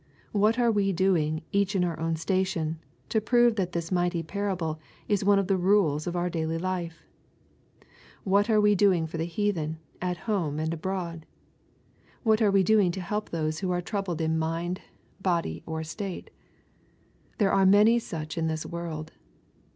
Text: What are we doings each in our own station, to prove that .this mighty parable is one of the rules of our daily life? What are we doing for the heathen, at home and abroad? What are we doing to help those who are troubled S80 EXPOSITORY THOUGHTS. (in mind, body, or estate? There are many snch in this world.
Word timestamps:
What 0.31 0.57
are 0.57 0.71
we 0.71 0.91
doings 0.91 1.41
each 1.51 1.75
in 1.75 1.83
our 1.85 1.99
own 1.99 2.15
station, 2.15 2.79
to 3.09 3.21
prove 3.21 3.55
that 3.55 3.73
.this 3.73 3.91
mighty 3.91 4.23
parable 4.23 4.79
is 5.07 5.23
one 5.23 5.37
of 5.37 5.45
the 5.45 5.57
rules 5.59 6.07
of 6.07 6.15
our 6.15 6.27
daily 6.27 6.57
life? 6.57 7.03
What 8.23 8.49
are 8.49 8.59
we 8.59 8.73
doing 8.73 9.05
for 9.05 9.17
the 9.19 9.25
heathen, 9.27 9.77
at 10.01 10.17
home 10.25 10.57
and 10.57 10.73
abroad? 10.73 11.27
What 12.23 12.41
are 12.41 12.49
we 12.49 12.63
doing 12.63 12.91
to 12.93 12.99
help 13.01 13.29
those 13.29 13.59
who 13.59 13.69
are 13.69 13.79
troubled 13.79 14.17
S80 14.17 14.21
EXPOSITORY 14.25 14.39
THOUGHTS. 14.39 14.59
(in 14.59 14.65
mind, 14.65 14.81
body, 15.21 15.63
or 15.67 15.81
estate? 15.81 16.31
There 17.37 17.51
are 17.51 17.67
many 17.67 17.99
snch 17.99 18.39
in 18.39 18.47
this 18.47 18.65
world. 18.65 19.11